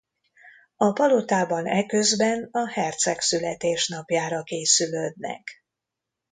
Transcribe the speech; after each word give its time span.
A 0.75 0.91
palotában 0.91 1.65
eközben 1.67 2.49
a 2.51 2.69
herceg 2.71 3.19
születésnapjára 3.19 4.43
készülődnek. 4.43 5.63